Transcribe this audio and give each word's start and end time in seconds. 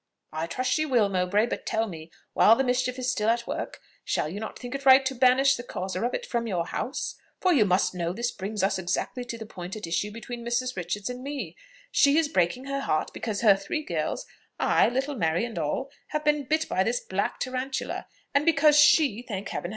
"I 0.33 0.47
trust 0.47 0.71
she 0.71 0.83
will, 0.83 1.09
Mowbray; 1.09 1.45
but 1.45 1.63
tell 1.63 1.85
me, 1.87 2.09
while 2.33 2.55
the 2.55 2.63
mischief 2.63 2.97
is 2.97 3.11
still 3.11 3.29
at 3.29 3.45
work, 3.45 3.79
shall 4.03 4.27
you 4.27 4.39
not 4.39 4.57
think 4.57 4.73
it 4.73 4.83
right 4.83 5.05
to 5.05 5.13
banish 5.13 5.55
the 5.55 5.61
causer 5.61 6.03
of 6.03 6.15
it 6.15 6.25
from 6.25 6.47
your 6.47 6.65
house? 6.65 7.13
For 7.39 7.53
you 7.53 7.65
must 7.65 7.93
know 7.93 8.11
this 8.11 8.31
brings 8.31 8.63
us 8.63 8.79
exactly 8.79 9.23
to 9.25 9.37
the 9.37 9.45
point 9.45 9.75
at 9.75 9.85
issue 9.85 10.09
between 10.11 10.43
Mrs. 10.43 10.75
Richards 10.75 11.11
and 11.11 11.21
me. 11.23 11.55
She 11.91 12.17
is 12.17 12.29
breaking 12.29 12.65
her 12.65 12.79
heart 12.79 13.13
because 13.13 13.41
her 13.41 13.55
three 13.55 13.83
girls 13.83 14.25
ay, 14.59 14.89
little 14.89 15.13
Mary 15.15 15.45
and 15.45 15.59
all 15.59 15.91
have 16.07 16.23
been 16.23 16.45
bit 16.45 16.67
by 16.67 16.83
this 16.83 17.01
black 17.01 17.39
tarantula; 17.39 18.07
and 18.33 18.43
because 18.43 18.79
she 18.79 19.21
(thank 19.21 19.49
Heaven!) 19.49 19.69